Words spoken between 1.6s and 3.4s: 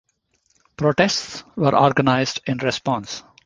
organized in response.